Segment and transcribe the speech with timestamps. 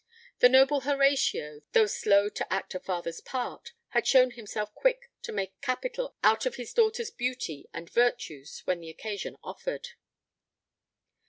[0.39, 5.31] The noble Horatio, though slow to act a father's part, had shown himself quick to
[5.31, 9.89] make capital out of his daughter's beauty and virtues when the occasion offered.